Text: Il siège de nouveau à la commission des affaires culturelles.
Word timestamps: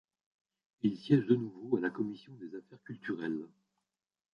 Il 0.81 0.97
siège 0.97 1.27
de 1.27 1.35
nouveau 1.35 1.77
à 1.77 1.79
la 1.79 1.91
commission 1.91 2.33
des 2.33 2.55
affaires 2.55 2.81
culturelles. 2.81 3.45